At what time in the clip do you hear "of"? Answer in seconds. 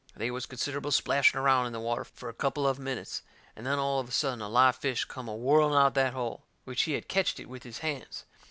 2.67-2.79, 3.99-4.09, 5.89-5.93